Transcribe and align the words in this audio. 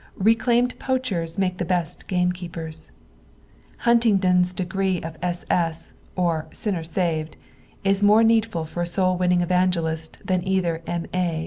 Reclaimed 0.17 0.79
ponchers 0.79 1.37
make 1.37 1.59
the 1.59 1.63
best 1.63 2.07
gamekeepers, 2.07 2.89
Huntingdon's 3.81 4.51
degree 4.51 4.99
of 4.99 5.13
B.8., 5.21 5.91
or 6.15 6.47
Sinner 6.51 6.81
Baved, 6.81 7.33
is 7.83 8.01
mote 8.01 8.25
needful 8.25 8.65
for 8.65 8.81
a 8.81 8.87
soul 8.87 9.15
winning 9.15 9.41
evangelist 9.41 10.17
than 10.25 10.43
either 10.47 10.81
Sf.A. 10.87 11.39